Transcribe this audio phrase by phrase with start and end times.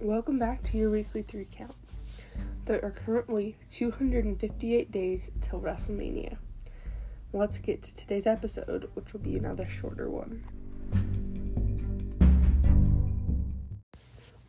[0.00, 1.74] Welcome back to your weekly three count.
[2.66, 6.36] There are currently 258 days till WrestleMania.
[7.32, 10.44] Let's get to today's episode, which will be another shorter one.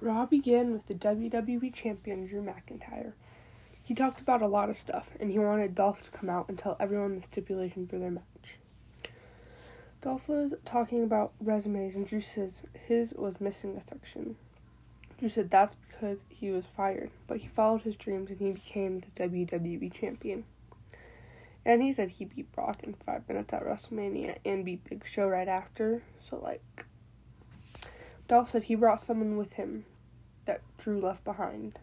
[0.00, 3.14] Raw began with the WWE Champion Drew McIntyre.
[3.82, 6.56] He talked about a lot of stuff, and he wanted Dolph to come out and
[6.56, 8.58] tell everyone the stipulation for their match.
[10.02, 14.36] Dolph was talking about resumes, and Drew says his was missing a section.
[15.22, 19.04] Drew said that's because he was fired, but he followed his dreams and he became
[19.14, 20.42] the WWE Champion.
[21.64, 25.28] And he said he beat Brock in five minutes at WrestleMania and beat Big Show
[25.28, 26.02] right after.
[26.18, 26.86] So, like,
[28.26, 29.84] Dolph said he brought someone with him
[30.46, 31.78] that Drew left behind.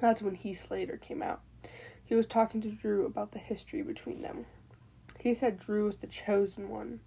[0.00, 1.40] That's when Heath Slater came out.
[2.04, 4.46] He was talking to Drew about the history between them.
[5.18, 7.00] He said Drew was the chosen one.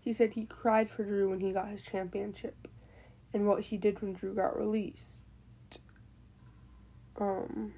[0.00, 2.68] He said he cried for Drew when he got his championship
[3.38, 5.22] and what he did when Drew got released.
[7.18, 7.74] Um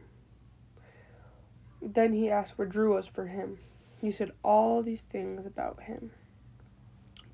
[1.82, 3.58] then he asked where Drew was for him.
[4.00, 6.12] He said all these things about him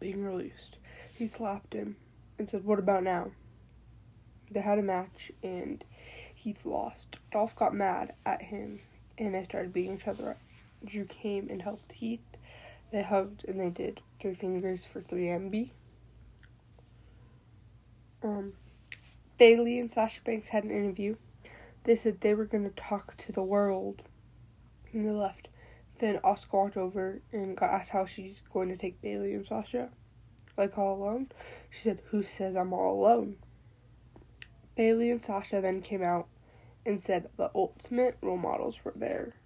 [0.01, 0.79] being released.
[1.13, 1.97] He slapped him
[2.39, 3.31] and said, What about now?
[4.51, 5.85] They had a match and
[6.35, 7.19] Heath lost.
[7.33, 8.81] Dolph got mad at him
[9.19, 10.41] and they started beating each other up.
[10.85, 12.21] Drew came and helped Heath.
[12.93, 15.71] They hugged and they did three fingers for 3MB.
[18.27, 18.55] Um,
[19.39, 21.15] Bayley and Sasha Banks had an interview.
[21.85, 24.03] They said they were going to talk to the world.
[24.93, 25.49] And they left.
[26.01, 29.91] Then Asuka walked over and got asked how she's going to take Bayley and Sasha.
[30.57, 31.29] Like all alone.
[31.71, 33.37] She said, Who says I'm all alone?
[34.75, 36.27] Bayley and Sasha then came out
[36.85, 39.37] and said the ultimate role models were there.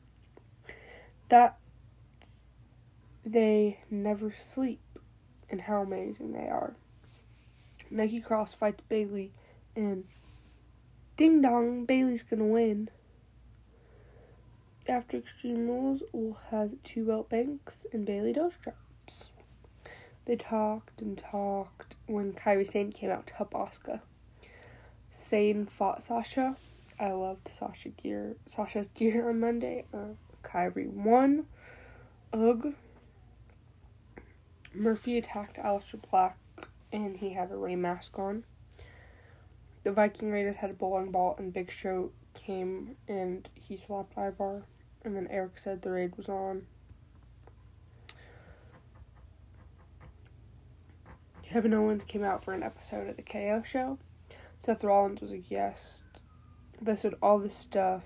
[1.28, 1.58] That
[3.24, 4.80] they never sleep
[5.50, 6.76] and how amazing they are.
[7.90, 9.32] Nikki Cross fights Bayley,
[9.74, 10.04] and
[11.16, 12.88] ding dong, Bayley's gonna win.
[14.88, 19.28] After Extreme Rules, we'll have two belt banks and Bayley Doe straps.
[20.24, 24.00] They talked and talked when Kairi Sane came out to help Asuka.
[25.10, 26.56] Sane fought Sasha.
[26.98, 29.84] I loved Sasha gear, Sasha's gear on Monday.
[29.92, 30.14] Uh,
[30.44, 31.46] Kairi won.
[32.32, 32.74] Ugh.
[34.72, 36.36] Murphy attacked Aleister Black
[36.92, 38.44] and he had a Rey mask on.
[39.84, 44.64] The Viking Raiders had a bowling ball and Big Show came and he slapped Ivar
[45.02, 46.66] and then Erik said the raid was on.
[51.42, 53.98] Kevin Owens came out for an episode of the KO show.
[54.56, 55.98] Seth Rollins was a guest.
[56.80, 58.04] They said all this stuff,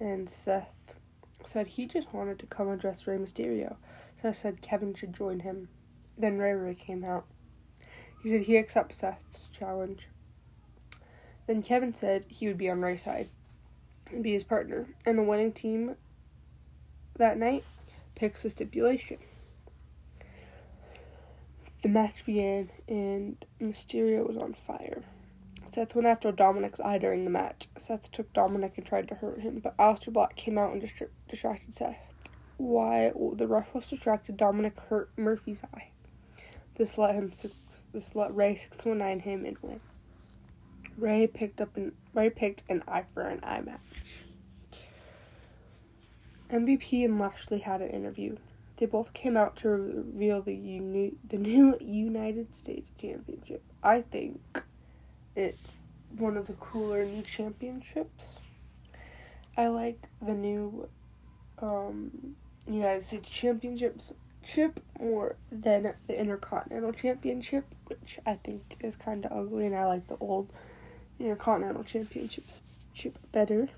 [0.00, 0.94] and Seth
[1.44, 3.76] said he just wanted to come address Rey Mysterio.
[4.20, 5.68] Seth said Kevin should join him.
[6.18, 7.26] Then Rey Rey came out.
[8.22, 10.08] He said he accepts Seth's challenge.
[11.46, 13.28] Then Kevin said he would be on Rey's side
[14.10, 15.96] and be his partner, and the winning team
[17.16, 17.64] that night
[18.14, 19.18] picks the stipulation.
[21.82, 25.02] The match began, and Mysterio was on fire.
[25.70, 27.68] Seth went after Dominik's eye during the match.
[27.78, 31.08] Seth took Dominik and tried to hurt him, but Aleister Black came out and distra-
[31.28, 32.12] distracted Seth.
[32.58, 35.88] Why the ref was distracted, Dominik hurt Murphy's eye.
[36.74, 37.32] This let him
[37.92, 39.80] this let Rey six one nine him and win.
[40.96, 43.80] Rey picked up an Rey picked an eye for an eye match.
[46.50, 48.36] MVP and Lashley had an interview.
[48.76, 53.62] They both came out to reveal the uni- the new United States Championship.
[53.82, 54.62] I think
[55.36, 55.86] it's
[56.16, 58.38] one of the cooler new championships.
[59.56, 60.88] I like the new
[61.58, 62.36] um,
[62.66, 69.32] United States Championships chip more than the Intercontinental Championship, which I think is kind of
[69.32, 70.50] ugly, and I like the old
[71.18, 72.60] Intercontinental Championships
[72.94, 73.68] chip better.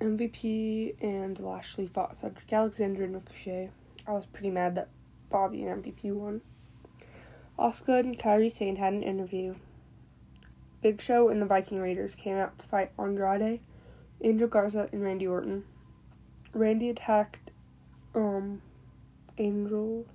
[0.00, 3.70] MVP and Lashley fought Cedric Alexander and Ricochet.
[4.06, 4.88] I was pretty mad that
[5.30, 6.40] Bobby and MVP won.
[7.58, 9.54] Asuka and Kairi Sane had an interview.
[10.82, 13.60] Big Show and the Viking Raiders came out to fight Andrade,
[14.20, 15.64] Angel Garza, and Randy Orton.
[16.52, 17.50] Randy attacked
[18.14, 18.60] um
[19.38, 20.06] Angel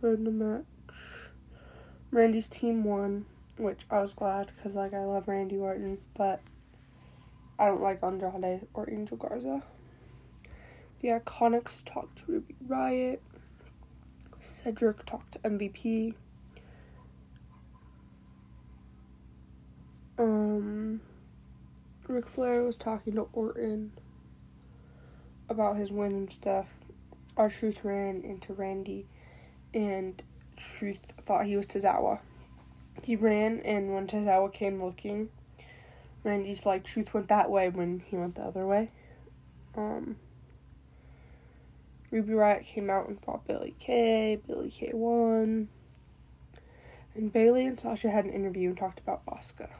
[0.00, 0.64] during the match.
[2.10, 3.26] Randy's team won,
[3.56, 6.40] which I was glad because like I love Randy Orton, but
[7.58, 9.62] I don't like Andrade or Angel Garza.
[11.00, 13.20] The Iconics talked to Ruby Riott.
[14.40, 16.14] Cedric talked to MVP.
[20.18, 21.00] Um,
[22.06, 23.92] Ric Flair was talking to Orton
[25.48, 26.66] about his win and stuff.
[27.36, 29.06] R-Truth ran into Randy,
[29.72, 30.22] and
[30.56, 32.20] Truth thought he was Tozawa.
[33.02, 35.30] he ran, and when Tozawa came looking,
[36.24, 38.90] Randy's like truth went that way when he went the other way.
[39.76, 40.16] Um,
[42.10, 44.38] Ruby Riott came out and fought Billie Kay.
[44.46, 45.68] Billie Kay won.
[47.14, 49.70] And Bayley and Sasha had an interview and talked about Asuka.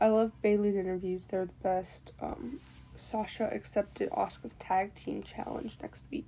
[0.00, 2.12] I love Bayley's interviews, they're the best.
[2.20, 2.60] Um,
[2.94, 6.26] Sasha accepted Asuka's tag team challenge next week,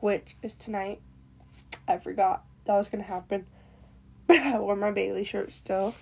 [0.00, 1.00] which is tonight.
[1.86, 3.46] I forgot that was gonna happen,
[4.26, 5.94] but I wore my Bayley shirt still.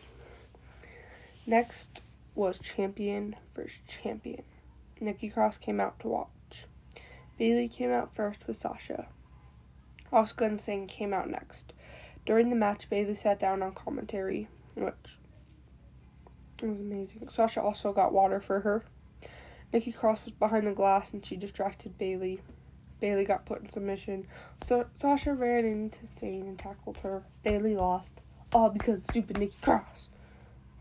[1.46, 2.02] Next
[2.34, 4.43] was champion versus champion.
[5.00, 6.66] Nikki Cross came out to watch.
[7.38, 9.06] Bayley came out first with Sasha.
[10.12, 11.72] Asuka and Singh came out next.
[12.25, 14.94] During the match, Bayley sat down on commentary, which
[16.60, 17.28] was amazing.
[17.32, 18.84] Sasha also got water for her.
[19.72, 22.40] Nikki Cross was behind the glass and she distracted Bayley.
[23.00, 24.26] Bayley got put in submission.
[24.66, 27.25] So Sasha ran into Sane and tackled her.
[27.43, 28.20] Bayley lost.
[28.52, 30.08] All because stupid Nikki Cross.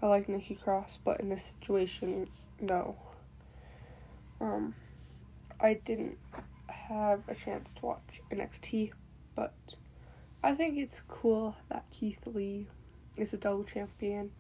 [0.02, 2.28] I like Nikki Cross, but in this situation,
[2.62, 2.96] no.
[4.40, 4.76] Um,
[5.60, 6.18] I didn't
[6.68, 8.92] have a chance to watch NXT,
[9.36, 9.54] but
[10.44, 12.68] I think it's cool that Keith Lee
[13.18, 14.32] is a double champion.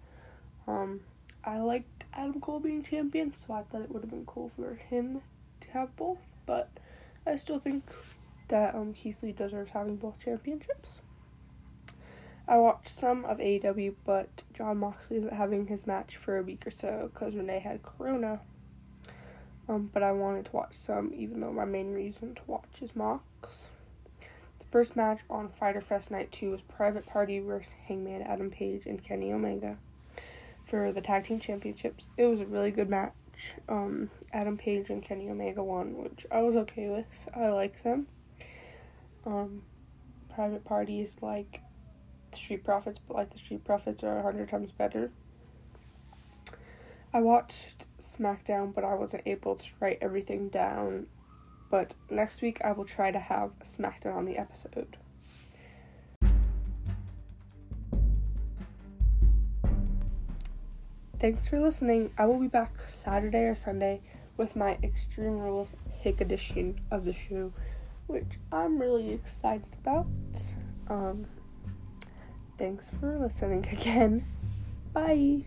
[0.67, 1.01] Um,
[1.43, 4.75] I liked Adam Cole being champion, so I thought it would have been cool for
[4.75, 5.21] him
[5.61, 6.69] to have both, but
[7.25, 7.83] I still think
[8.49, 10.99] that um, Keith Lee deserves having both championships.
[12.47, 16.67] I watched some of AEW, but Jon Moxley isn't having his match for a week
[16.67, 18.41] or so because Renee had corona.
[19.67, 22.95] Um, but I wanted to watch some, even though my main reason to watch is
[22.95, 23.69] Mox.
[24.59, 28.85] The first match on Fyter Fest Night 2 was Private Party versus Hangman Adam Page
[28.85, 29.77] and Kenny Omega
[30.67, 32.09] for the Tag Team Championships.
[32.15, 33.13] It was a really good match.
[33.67, 37.05] Um, Adam Page and Kenny Omega won, which I was okay with.
[37.35, 38.07] I like them.
[39.25, 39.63] Um,
[40.33, 41.61] Private Party is like
[42.31, 45.11] the Street Profits, but like the Street Profits are a hundred times better.
[47.13, 51.07] I watched SmackDown, but I wasn't able to write everything down.
[51.71, 54.97] But next week I will try to have SmackDown on the episode.
[61.19, 62.11] Thanks for listening.
[62.17, 64.01] I will be back Saturday or Sunday
[64.37, 67.53] with my Extreme Rules Pick edition of the show,
[68.07, 70.07] which I'm really excited about.
[70.89, 71.25] Um,
[72.57, 74.25] thanks for listening again.
[74.93, 75.45] Bye.